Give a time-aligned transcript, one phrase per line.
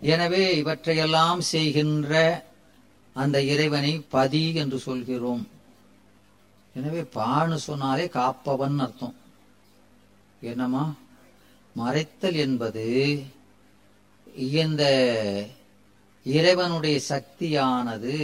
[0.00, 2.12] எனவே இவற்றையெல்லாம் செய்கின்ற
[3.16, 5.44] அந்த இறைவனை பதி என்று சொல்கிறோம்.
[6.74, 9.16] எனவே பான்னு சொன்னாலே காப்பவன் அர்த்தம்.
[10.50, 10.84] என்னமா
[11.76, 12.84] மறைத்தல் என்பது
[14.64, 14.82] இந்த
[16.26, 18.16] இறைவனுடைய சக்தியானது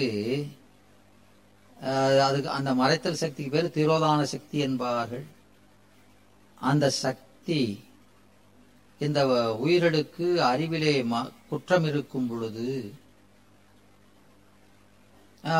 [2.26, 5.26] அதுக்கு அந்த மறைத்தல் சக்திக்கு பேர் திரோதான சக்தி என்பார்கள்.
[6.70, 7.60] அந்த சக்தி
[9.04, 9.26] இந்த
[9.64, 12.92] உயிரடுக்கு அறிவிலே ம- குற்றம் இருக்கும் பொழுது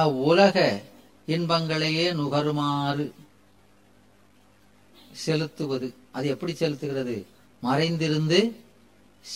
[0.05, 0.83] உலக
[1.27, 3.15] இன்பங்களையே நுகருமாறு
[5.13, 5.95] செலுத்துவது.
[6.13, 7.25] அது எப்படி செலுத்துகிறது?
[7.61, 8.57] மறைந்திருந்து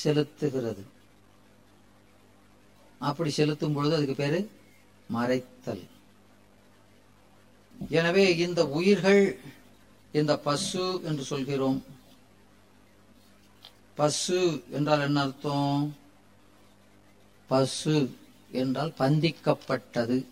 [0.05, 0.83] செலுத்துகிறது.
[2.99, 4.51] அப்படி செலுத்தும் பொழுது அதுக்கு பேரு
[5.15, 5.87] மறைத்தல்.
[7.89, 9.39] எனவே இந்த உயிர்கள்
[10.13, 11.85] இந்த பசு என்று சொல்கிறோம்
[13.99, 15.97] பசு என்றால் என்ன அர்த்தம்?
[17.47, 18.17] பசு
[18.53, 20.27] என்றால் பந்திக்கப்பட்டது.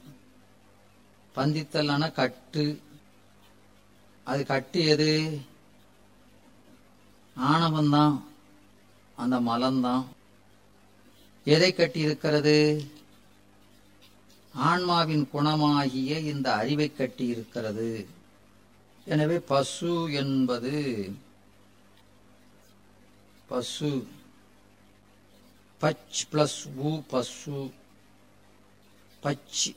[1.34, 2.80] பந்தித்தலான கட்டு.
[4.24, 5.40] அது கட்டியது
[7.40, 8.22] ஆணவம்தான்.
[9.16, 10.04] அந்த மலம்தான்.
[11.44, 12.84] எதை கட்டி இருக்கிறது?
[14.54, 18.08] ஆன்மாவின் குணமாகிய இந்த அறிவை கட்டி இருக்கிறது.
[19.04, 20.74] எனவே பசு என்பது
[23.48, 24.06] பசு.
[25.80, 27.70] பச் பிளஸ் உ பசு.
[29.22, 29.74] பச்சி.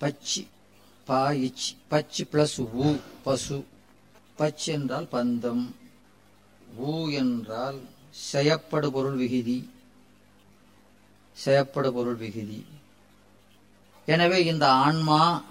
[0.00, 0.46] பச்சி.
[1.06, 3.64] பா இச் பச் பிளஸ் உ பசு.
[4.38, 5.64] பச் என்றால் பந்தம்.
[6.82, 7.78] ஊ என்றால்
[8.32, 9.68] செயப்படு பொருள் விகுதி.
[11.44, 12.66] செயப்படு பொருள் விகுதி.
[14.08, 15.44] எனவே இந்த ஆன்மா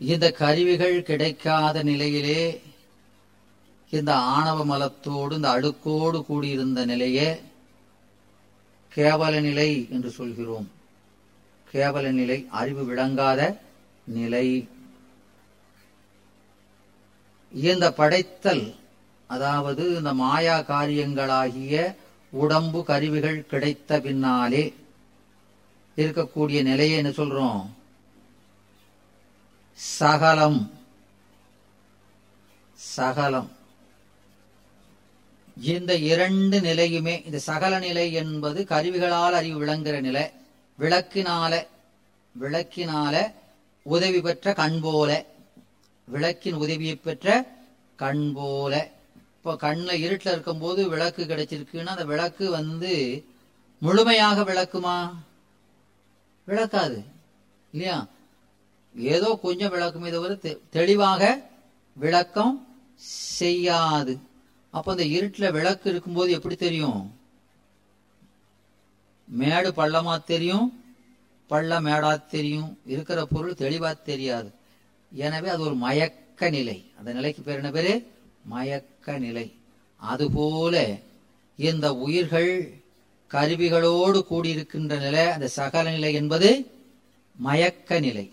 [0.00, 2.40] இந்த கருவிகள் கிடைக்காத நிலையிலே
[3.90, 7.40] இந்த ஆணவ மலத்தோடு இந்த அடுக்கோடு கூடியிருந்த நிலையே
[8.94, 10.70] கேவல நிலை என்று சொல்கிறோம்.
[11.72, 13.60] கேவல நிலை அறிவு விளங்காத
[14.04, 14.68] நிலை.
[17.52, 18.74] இந்த படைத்தல்
[19.26, 21.94] அதாவது இந்த மாயா காரியங்களாகிய
[22.30, 24.74] உடம்பு கருவிகள் கிடைத்த பின்னாலே
[25.96, 27.66] இருக்கக்கூடிய நிலையை என்ன சொல்றோம்?
[29.72, 30.70] சகலம்.
[32.74, 33.50] சகலம்.
[35.60, 40.30] இந்த இரண்டு நிலையுமே இந்த சகல நிலை என்பது கருவிகளால் அறிவு விளங்குகிற நிலை.
[40.78, 41.66] விளக்கினால
[42.40, 43.32] விளக்கினால
[43.82, 45.24] உதவி பெற்ற கண் போல.
[46.04, 47.46] விளக்கின் உதவியை பெற்ற
[47.96, 48.90] கண் போல.
[49.36, 53.24] இப்போ கண்ணில் இருட்டில் இருக்கும்போது விளக்கு கிடைச்சிருக்குன்னா அந்த விளக்கு வந்து
[53.78, 55.14] முழுமையாக விளக்குமா?
[56.44, 57.04] விளக்காது.
[57.72, 58.06] இல்லையா?
[58.96, 61.48] ஏதோ கொஞ்சம் விளக்குமே தவிர தெ- தெளிவாக
[61.92, 64.18] விளக்கம் செய்யாது.
[64.76, 67.00] அப்ப அந்த இருட்டுல விளக்கு இருக்கும்போது எப்படி தெரியும்?
[69.28, 70.66] மேடு பள்ளமா தெரியும்
[71.50, 74.52] பள்ள மேடா தெரியும் இருக்கிற பொருள் தெளிவா தெரியாது.
[75.12, 76.90] எனவே அது ஒரு மயக்க நிலை.
[76.98, 77.92] அந்த நிலைக்கு பேர் என்ன பேரு?
[78.44, 79.46] மயக்க நிலை.
[79.96, 80.96] அதுபோல
[81.56, 82.82] இந்த உயிர்கள்
[83.30, 86.50] கருவிகளோடு கூடியிருக்கின்ற நிலை அந்த சகல நிலை என்பது
[87.36, 88.26] மயக்க நிலை.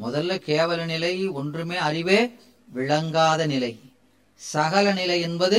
[0.00, 2.20] முதல்ல கேவல நிலை ஒன்றுமே அறிவே
[2.68, 3.72] விளங்காத நிலை.
[4.40, 5.58] சகல நிலை என்பது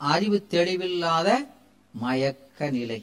[0.00, 1.28] அறிவு தெளிவில்லாத
[1.94, 3.00] மயக்க நிலை.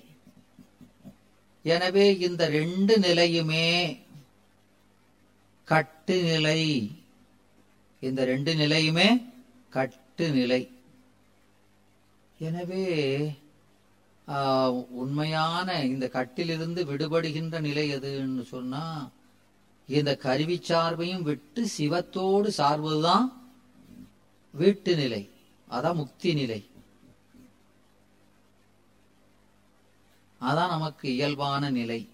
[1.66, 3.68] எனவே இந்த ரெண்டு நிலையுமே
[5.68, 6.60] கட்டு நிலை.
[8.02, 9.10] இந்த ரெண்டு நிலையுமே
[9.70, 10.62] கட்டு நிலை.
[12.40, 12.86] எனவே
[14.28, 18.82] ஆஹ், உண்மையான இந்த கட்டிலிருந்து விடுபடுகின்ற நிலை எதுன்னு சொன்னா
[19.90, 23.34] இந்த கருவி சார்பையும் விட்டு சிவத்தோடு சார்வதுதான்
[24.52, 25.30] வீட்டு நிலை.
[25.70, 26.70] அதான் முக்தி நிலை.
[30.42, 32.10] அதான் நமக்கு இயல்பான நிலை.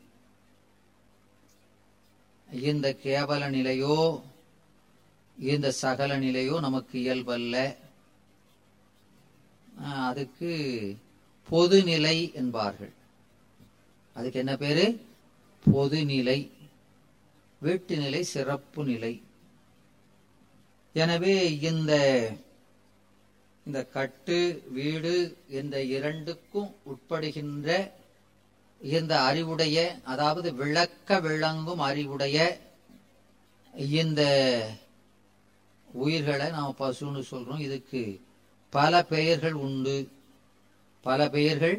[2.50, 4.22] இந்த கேவல நிலையோ
[5.40, 7.76] இந்த சகல நிலையோ நமக்கு இயல்பல்ல.
[9.80, 10.52] ஆஹ், அதுக்கு
[11.52, 12.94] பொதுநிலை என்பார்கள்.
[14.14, 15.06] அதுக்கு என்ன பேரு?
[15.74, 16.50] பொதுநிலை.
[17.66, 19.14] வீட்டு நிலை சிறப்பு நிலை.
[21.02, 21.36] எனவே
[21.70, 21.94] இந்த
[23.66, 24.38] இந்த கட்டு
[24.78, 25.14] வீடு
[25.60, 27.70] இந்த இரண்டுக்கும் உட்படுகின்ற
[28.82, 32.38] இந்த அறிவுடைய அதாவது விளக்க விளங்கும் அறிவுடைய
[34.02, 34.22] இந்த
[36.04, 37.66] உயிர்களை நாம் பசுன்னு சொல்றோம்.
[37.68, 38.04] இதுக்கு
[38.74, 39.98] பல பெயர்கள் உண்டு.
[41.08, 41.78] பல பெயர்கள்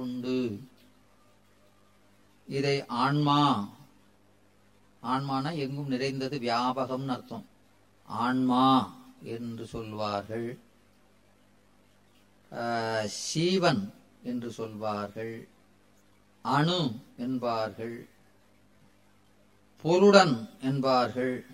[0.00, 0.38] உண்டு.
[2.48, 3.40] இதை ஆன்மா
[5.04, 7.46] ஆன்மானா எங்கும் நிறைந்தது வியாபகம்னு அர்த்தம்.
[8.04, 10.58] ஆன்மா என்று சொல்வார்கள்.
[13.04, 13.92] சீவன்
[14.22, 15.48] என்று சொல்வார்கள்.
[16.42, 18.08] அணு என்பார்கள்.
[19.82, 21.46] பொருடன் என்பார்கள்.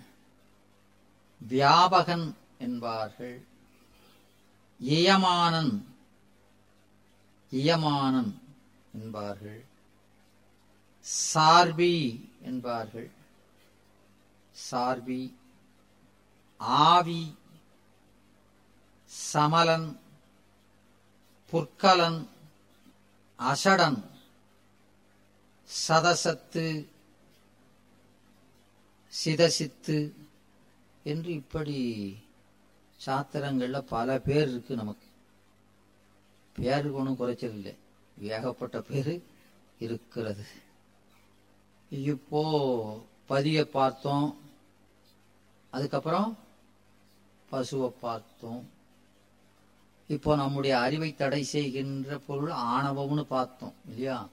[1.49, 3.45] வியாபகன் என்பார்கள்.
[4.85, 5.83] இயமானன்
[7.51, 8.33] இயமானன்
[8.93, 9.65] என்பார்கள்.
[11.33, 11.95] சார்பி
[12.41, 13.11] என்பார்கள்.
[14.69, 15.21] சார்பி
[16.57, 17.21] ஆவி
[19.33, 19.89] சமலன்
[21.51, 22.21] புற்கலன்
[23.39, 23.99] அசடன்
[25.87, 26.65] சதசத்து
[29.13, 29.97] சிதசித்து
[31.03, 31.77] என்று இப்படி
[33.05, 35.07] சாத்திரங்களில் பல பேர் இருக்கு நமக்கு.
[36.55, 37.73] பேருக்கு ஒன்றும் குறைச்சல் இல்லை
[38.17, 39.13] ஏகப்பட்ட பேர்
[39.79, 40.45] இருக்கிறது.
[41.89, 42.43] இப்போ
[43.25, 44.27] பதிய பார்த்தோம்.
[45.71, 46.37] அதுக்கப்புறம்
[47.51, 48.69] பசுவை பார்த்தோம்.
[50.07, 54.27] இப்போ நம்முடைய அறிவை தடை செய்கின்ற பொருள் ஆணவம்னு பார்த்தோம் இல்லையா?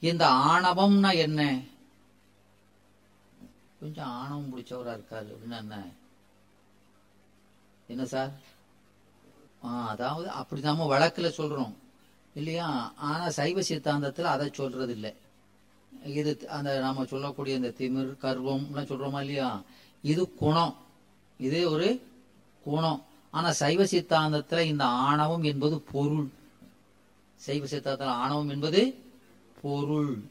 [0.00, 1.60] இந்த ஆணவம்னா என்ன?
[3.80, 5.34] கொஞ்சம் ஆணவம் பிடிச்சவரா இருக்காரு.
[5.34, 5.84] அப்படின்னு என்ன?
[7.86, 8.30] என்ன சார்?
[9.64, 11.74] ஆ, அதாவது அப்படி நம்ம வழக்குல சொல்றோம்
[12.34, 12.92] இல்லையா?
[12.96, 15.14] ஆனா சைவ சித்தாந்தத்துல அதை சொல்றது இல்லை
[16.04, 19.62] இது அந்த நாம சொல்லக்கூடிய இந்த திமிர் கர்வம்லாம் சொல்றோமா இல்லையா?
[20.02, 20.76] இது குணம்.
[21.38, 22.06] இது ஒரு
[22.64, 23.04] குணம்.
[23.30, 26.28] ஆனா சைவ சித்தாந்தத்துல இந்த ஆணவம் என்பது பொருள்.
[27.36, 28.94] சைவ சித்தாந்தத்துல ஆணவம் என்பது
[29.62, 30.22] பொருள்.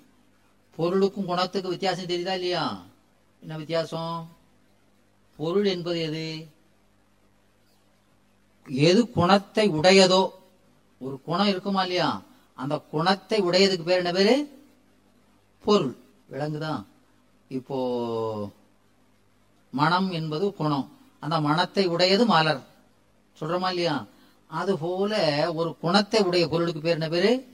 [0.76, 2.84] பொருளுக்கும் குணத்துக்கு வித்தியாசம் தெரியுதா இல்லையா?
[3.42, 4.30] என்ன வித்தியாசம்?
[5.38, 6.48] பொருள் என்பது எது?
[8.68, 10.30] எது குணத்தை உடையதோ?
[11.00, 12.22] ஒரு குணம் இருக்குமா இல்லையா?
[12.54, 14.66] அந்த குணத்தை உடையதுக்கு பேர் என்ன பேரு?
[15.66, 15.96] பொருள்.
[16.32, 16.88] விலங்குதான்.
[17.48, 18.50] இப்போ
[19.70, 20.92] மனம் என்பது குணம்.
[21.20, 22.64] அந்த மனத்தை உடையது மலர்.
[23.40, 24.06] சொல்றோமா இல்லையா?
[24.48, 27.48] அது போல ஒரு குணத்தை உடைய பொருளுக்கு பேர் என்ன பேரு?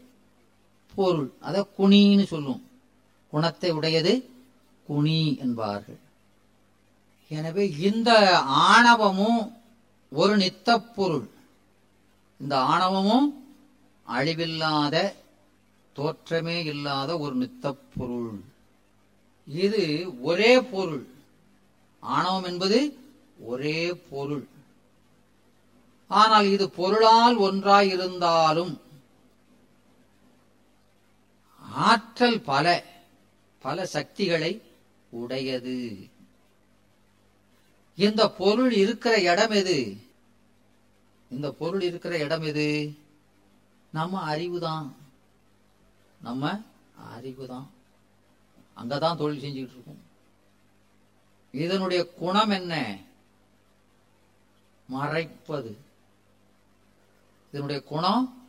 [0.95, 1.33] பொருள்.
[1.39, 2.69] அத குணின்னு சொல்லும்
[3.29, 4.29] குணத்தை உடையது
[4.83, 5.99] குணி என்பார்கள்.
[7.27, 9.57] எனவே இந்த ஆணவமும்
[10.09, 11.29] ஒரு நித்த பொருள்.
[12.39, 13.43] இந்த ஆணவமும்
[14.07, 15.13] அழிவில்லாத
[15.95, 18.43] தோற்றமே இல்லாத ஒரு நித்த பொருள்.
[19.47, 21.14] இது ஒரே பொருள்.
[22.05, 22.97] ஆணவம் என்பது
[23.39, 24.47] ஒரே பொருள்.
[26.07, 28.81] ஆனால் இது பொருளால் ஒன்றாய் இருந்தாலும்
[31.59, 32.83] ஆற்றல் பல
[33.59, 34.61] பல சக்திகளை
[35.09, 36.09] உடையது.
[37.95, 39.97] இந்த பொருள் இருக்கிற இடம் எது?
[41.29, 42.97] இந்த பொருள் இருக்கிற இடம் எது?
[43.91, 44.91] நம்ம அறிவுதான்.
[46.21, 46.59] நம்ம
[47.15, 47.67] அறிவுதான்.
[48.77, 50.04] அங்கதான் தொழில் செஞ்சுக்கிட்டு இருக்கோம்.
[51.55, 52.97] இதனுடைய குணம் என்ன?
[54.87, 55.77] மறைப்பது.
[57.49, 58.47] இதனுடைய குணம்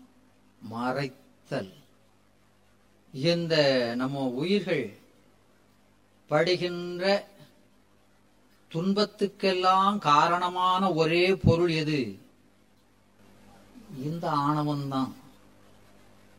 [0.73, 1.73] மறைத்தல்.
[3.13, 4.97] இந்த நம்ம உயிர்கள்
[6.29, 7.27] படுகின்ற
[8.73, 12.19] துன்பத்துக்கெல்லாம் காரணமான ஒரே பொருள் எது?
[14.03, 15.13] இந்த ஆணவம்தான்.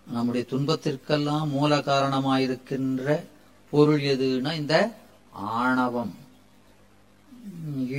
[0.08, 3.25] நம்முடைய துன்பத்திற்கெல்லாம் மூல காரணமாயிருக்கின்ற
[3.72, 4.98] பொருள் எதுன்னா இந்த
[5.31, 6.25] ஆணவம்.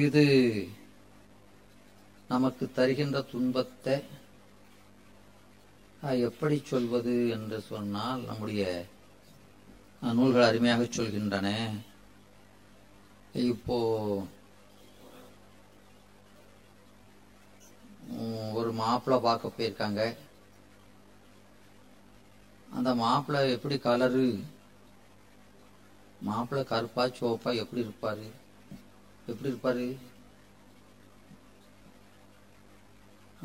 [0.04, 0.24] இது
[2.32, 3.94] நமக்கு தருகின்ற துன்பத்தை
[6.28, 8.62] எப்படி சொல்வது என்று சொன்னால் நம்முடைய
[10.18, 11.48] நூல்கள் அருமையாக சொல்கின்றன.
[13.50, 13.78] இப்போ
[18.58, 20.02] ஒரு மாப்பிள்ளை பார்க்க போயிருக்காங்க.
[22.76, 24.28] அந்த மாப்பிள்ளை எப்படி கலரு?
[26.28, 28.28] மாப்பிள்ளை கருப்பா சிவப்பா எப்படி இருப்பாரு?
[29.30, 29.88] எப்படி இருப்பாரு?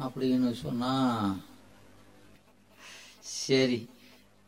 [0.04, 0.94] அப்படின்னு சொன்னா
[3.20, 3.80] சரி.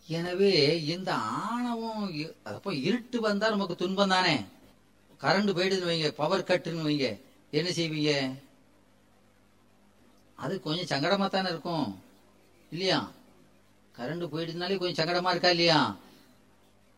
[0.07, 0.53] எனவே
[0.93, 2.03] இந்த ஆணவம்
[2.43, 4.35] அப்போ இருட்டு வந்தா நமக்கு துன்பம் தானே?
[5.23, 7.07] கரண்ட் போயிடுதுன்னு வைங்க பவர் கட்டுன்னு வைங்க.
[7.57, 8.11] என்ன செய்வீங்க?
[10.43, 11.87] அது கொஞ்சம் சங்கடமா தானே இருக்கும்.
[12.71, 12.99] இல்லையா?
[13.97, 15.81] கரண்ட் போயிடுதுனாலே கொஞ்சம் சங்கடமா இருக்கா இல்லையா?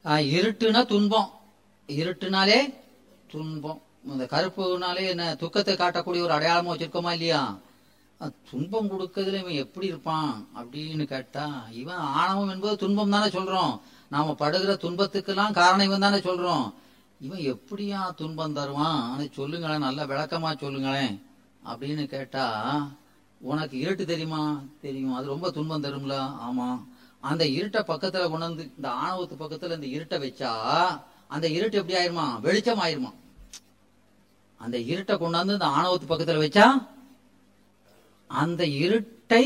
[0.06, 1.32] இருட்டுனா துன்பம்.
[1.88, 2.60] இருட்டுனாலே
[3.32, 3.82] துன்பம்.
[4.08, 7.42] இந்த கருப்புனாலே என்ன துக்கத்தை காட்டக்கூடிய ஒரு அடையாளமா வச்சிருக்கோமா இல்லையா?
[8.52, 13.74] துன்பம் கொடுக்கறதுல இவன் எப்படி இருப்பான் அப்படின்னு கேட்டா இவன் ஆணவம் என்பது துன்பம் தானே சொல்றோம்.
[14.10, 16.68] நாம படுகிற துன்பத்துக்கெல்லாம் காரணம் இவன் தானே சொல்றோம்.
[17.22, 21.14] இவன் எப்படியா துன்பம் தருவான் அதை சொல்லுங்களேன் நல்ல விளக்கமா சொல்லுங்களேன்
[21.64, 22.46] அப்படின்னு கேட்டா
[23.42, 24.44] உனக்கு இருட்டு தெரியுமா?
[24.82, 25.14] தெரியும்.
[25.14, 26.16] அது ரொம்ப துன்பம் தரும்ல.
[26.48, 26.70] ஆமா.
[27.20, 30.52] அந்த இருட்டை பக்கத்துல கொண்டாந்து இந்த ஆணவத்து பக்கத்துல இந்த இருட்டை வச்சா
[31.28, 32.40] அந்த இருட்டு எப்படி ஆயிருமா?
[32.42, 33.12] வெளிச்சம் ஆயிருமா
[34.62, 36.68] அந்த இருட்டை கொண்டாந்து இந்த ஆணவத்து பக்கத்துல வச்சா
[38.30, 39.46] அந்த இருட்டை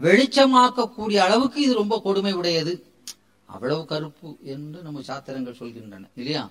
[0.00, 2.74] வெளிச்சமாக்கக்கூடிய அளவுக்கு இது ரொம்ப கொடுமை உடையது
[3.48, 6.42] அவ்வளவு கருப்பு என்று நம்ம சாத்திரங்கள் சொல்கின்றன இல்லையா?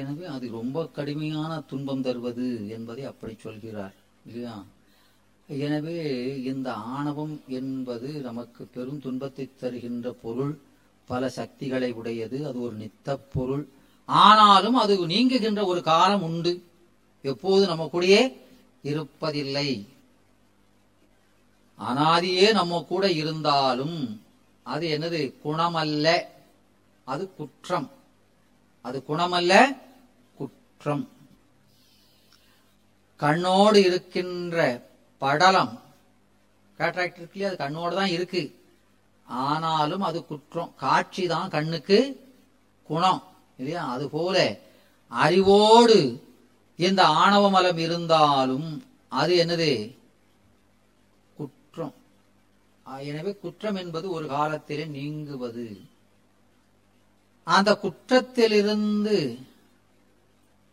[0.00, 4.54] எனவே அது ரொம்ப கடுமையான துன்பம் தருவது என்பதை அப்படி சொல்கிறார் இல்லையா?
[5.48, 5.98] எனவே
[6.52, 10.54] இந்த ஆணவம் என்பது நமக்கு பெரும் துன்பத்தை தருகின்ற பொருள்
[11.08, 13.64] பல சக்திகளை உடையது அது ஒரு நித்த பொருள்.
[14.08, 16.52] ஆனாலும் அது நீங்குகின்ற ஒரு காலம் உண்டு.
[17.26, 18.36] எப்போது நம்ம கூடயே
[18.84, 19.88] இருப்பதில்லை.
[21.80, 24.22] அனாதியே நம்ம கூட இருந்தாலும்
[24.62, 25.34] அது என்னது?
[25.44, 26.20] குணமல்ல.
[27.04, 27.90] அது குற்றம்.
[28.82, 29.76] அது குணமல்ல
[30.36, 31.08] குற்றம்.
[33.18, 34.86] கண்ணோடு இருக்கின்ற
[35.18, 35.80] படலம்.
[36.78, 37.48] கேட்ராக்ட் இருக்கு இல்லையா?
[37.48, 38.64] அது கண்ணோடு தான் இருக்கு.
[39.26, 40.74] ஆனாலும் அது குற்றம்.
[40.76, 42.30] காட்சி தான் கண்ணுக்கு
[42.82, 43.22] குணம்.
[43.56, 43.90] இல்லையா?
[43.90, 44.58] அது போல
[45.08, 46.25] அறிவோடு
[46.76, 48.68] இந்த ஆணவ மலம் இருந்தாலும்
[49.08, 49.96] அது என்னது?
[51.36, 51.94] குற்றம்.
[53.02, 55.80] எனவே குற்றம் என்பது ஒரு காலத்திலே நீங்குவது.
[57.44, 59.38] அந்த குற்றத்திலிருந்து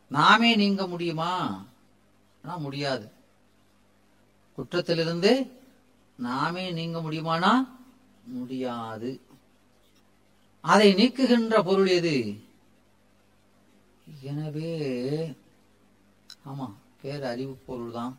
[0.07, 1.65] நாமே நீங்க முடியுமா?
[2.43, 3.11] ஆனா முடியாது.
[4.55, 5.31] குற்றத்திலிருந்து
[6.15, 7.53] நாமே நீங்க முடியுமானா?
[8.23, 9.21] முடியாது.
[10.61, 12.17] அதை நீக்குகின்ற பொருள் எது?
[14.21, 14.73] எனவே
[16.43, 18.17] ஆமாம் பேர் அறிவு பொருள் தான்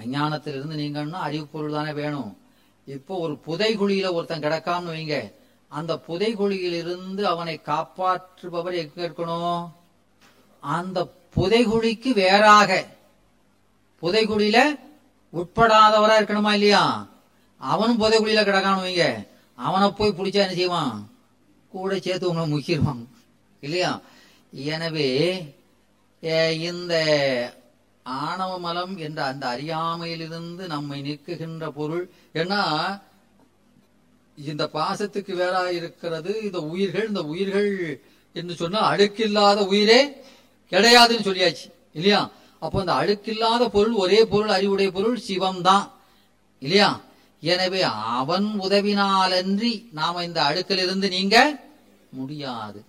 [0.00, 2.36] அஞ்ஞானத்திலிருந்து நீங்கன்னா அறிவு பொருள் தானே வேணும்.
[2.86, 5.32] இப்போ ஒரு புதைகுழியில ஒருத்தன் கிடக்கான்னு வைங்க.
[5.68, 9.70] அந்த புதைகுழியிலிருந்து அவனை காப்பாற்றுபவர் எங்க இருக்கணும்?
[10.60, 10.98] அந்த
[11.36, 12.70] புதைகுழிக்கு வேறாக.
[14.02, 14.58] புதைகுழியில
[15.32, 17.08] உட்படாதவரா இருக்கணுமா இல்லையா?
[17.56, 19.26] அவனும் புதைகுழியில கிடக்கான்னு வைங்க.
[19.54, 21.10] அவனை போய் பிடிச்சா என்ன செய்வான்?
[21.68, 23.06] கூட சேர்த்து உங்களை முக்கிடுவான்
[23.60, 24.00] இல்லையா?
[24.52, 25.08] எனவே
[26.70, 26.94] இந்த
[28.06, 32.60] ஆணவ மலம் என்ற அந்த அறியாமையிலிருந்து நம்மை நீக்குகின்ற பொருள் ஏன்னா
[34.38, 38.00] இந்த பாசத்துக்கு வேறா இருக்கிறது இந்த உயிர்கள் இந்த உயிர்கள்
[38.32, 40.00] என்று சொன்னா அழுக்கில்லாத உயிரே
[40.72, 42.30] கிடையாதுன்னு சொல்லியாச்சு இல்லையா?
[42.58, 45.92] அப்போ அந்த அழுக்கில்லாத பொருள் ஒரே பொருள் அறிவுடைய பொருள் சிவம் தான்
[46.62, 47.00] இல்லையா?
[47.42, 47.80] எனவே
[48.20, 51.36] அவன் உதவினாலன்றி நாம இந்த அழுக்கிலிருந்து நீங்க
[52.12, 52.80] முடியாது.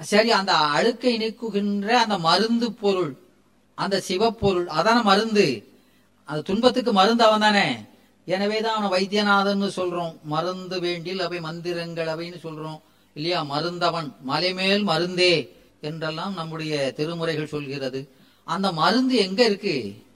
[0.00, 3.26] சரி அந்த அழுக்கை நீக்குகின்ற அந்த மருந்து பொருள்
[3.74, 5.76] அந்த சிவப்பொருள் அதான மருந்து.
[6.24, 7.76] அந்த துன்பத்துக்கு மருந்து அவன் தானே
[8.24, 10.20] எனவேதான் அவனை வைத்தியநாதன் சொல்றோம்.
[10.22, 12.80] மருந்து வேண்டில் அவை மந்திரங்கள் அவைன்னு சொல்றோம்.
[13.14, 15.50] இல்லையா மருந்தவன் மலைமேல் மருந்தே
[15.80, 18.12] என்றெல்லாம் நம்முடைய திருமுறைகள் சொல்கிறது.
[18.44, 20.06] அந்த மருந்து எங்க இருக்கு?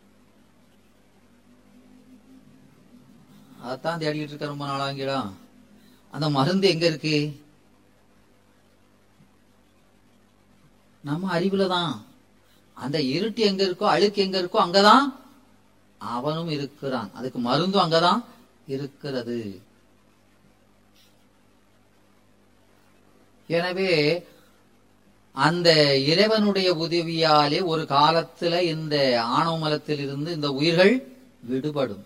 [3.67, 5.33] அதான் தேடிட்டு இருக்க ரொம்ப நாளாங்கிடா
[6.11, 7.42] அந்த மருந்து எங்க இருக்கு?
[11.09, 11.95] நம்ம அறிவுல தான்.
[12.77, 15.07] அந்த இருட்டு எங்க இருக்கோ அழுக்கு எங்க இருக்கோ அங்கதான்
[15.99, 17.11] அவனும் இருக்கிறான்.
[17.19, 18.21] அதுக்கு மருந்தும் அங்கதான்
[18.75, 19.41] இருக்கிறது.
[23.59, 23.91] எனவே
[25.47, 25.69] அந்த
[26.13, 28.95] இறைவனுடைய உதவியாலே ஒரு காலத்துல இந்த
[29.37, 30.95] ஆணவ மலத்தில் இருந்து இந்த உயிர்கள்
[31.51, 32.05] விடுபடும்.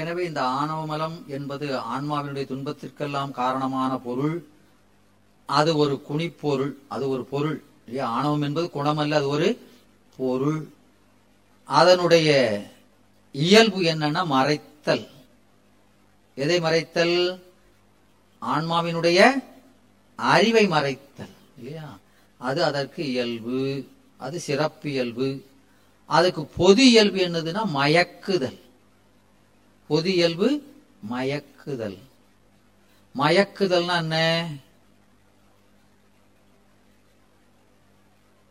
[0.00, 4.36] எனவே இந்த ஆணவ மலம் என்பது ஆன்மாவினுடைய துன்பத்திற்கெல்லாம் காரணமான பொருள்.
[5.46, 7.62] அது ஒரு குணிப்பொருள் அது ஒரு பொருள்.
[7.86, 9.68] இல்லையா ஆணவம் என்பது குணமல்ல அது ஒரு
[10.16, 10.68] பொருள்.
[11.64, 12.60] அதனுடைய
[13.32, 15.08] இயல்பு என்னன்னா மறைத்தல்.
[16.34, 17.40] எதை மறைத்தல்?
[18.42, 19.30] ஆன்மாவினுடைய
[20.16, 21.98] அறிவை மறைத்தல் இல்லையா?
[22.36, 25.44] அது அதற்கு இயல்பு அது சிறப்பு இயல்பு.
[26.06, 28.60] அதுக்கு பொது இயல்பு என்னதுன்னா மயக்குதல்.
[29.86, 30.62] பொது இயல்பு
[31.10, 31.98] மயக்குதல்.
[33.18, 34.46] மயக்குதல்னா என்ன?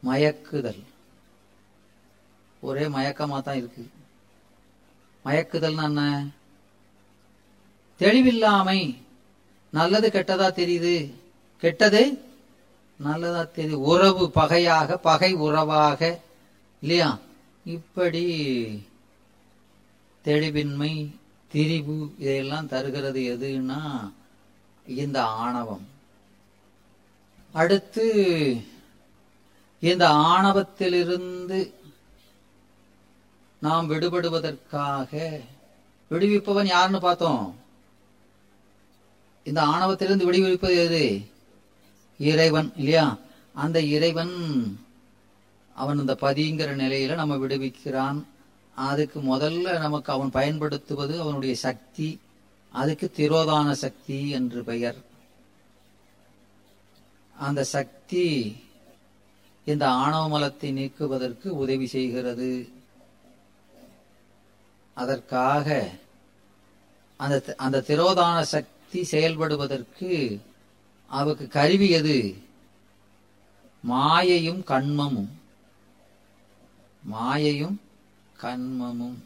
[0.04, 0.84] மயக்குதல்.
[2.62, 3.92] ஒரே மயக்கமா தான் இருக்கு.
[5.26, 6.28] மயக்குதல்னா என்ன?
[8.00, 8.98] தெளிவில்லாமை.
[9.72, 11.14] நல்லது கெட்டதா தெரியுது.
[11.58, 12.24] கெட்டது
[12.96, 13.72] நல்லதா தெரியுது.
[13.72, 16.20] உறவு பகையாக பகை உறவாக
[16.82, 17.20] இல்லையா?
[17.66, 18.26] இப்படி
[20.26, 21.16] தெளிவின்மை
[21.54, 24.12] திரிவு இதையெல்லாம் தருகிறது எதுன்னா
[24.88, 25.88] இந்த ஆணவம்.
[27.52, 28.06] அடுத்து
[29.84, 31.74] இந்த ஆணவத்திலிருந்து
[33.62, 35.42] நாம் விடுபடுவதற்காக
[36.12, 37.56] விடுவிப்பவன் யாருன்னு பார்த்தோம்.
[39.44, 41.26] இந்த ஆணவத்திலிருந்து விடுவிப்பது எது?
[42.18, 43.18] இறைவன் இல்லையா?
[43.54, 44.34] அந்த இறைவன்
[45.76, 48.24] அவன் இந்த பதிங்கிற நிலையில நம்ம விடுவிக்கிறான்.
[48.76, 52.20] அதுக்கு முதல்ல நமக்கு அவன் பயன்படுத்துவது அவனுடைய சக்தி.
[52.72, 54.96] அதுக்கு திரோதான சக்தி என்று பெயர்.
[57.38, 58.56] அந்த சக்தி
[59.66, 62.70] இந்த ஆணவ மலத்தை நீக்குவதற்கு உதவி செய்கிறது.
[64.94, 65.90] அதற்காக
[67.18, 70.40] அந்த அந்த திரோதான சக்தி செயல்படுவதற்கு
[71.08, 72.36] அவருக்கு கருவி எது?
[73.90, 75.32] மாயையும் கண்மமும்.
[77.02, 77.82] மாயையும்
[78.42, 79.24] கண்மமும்.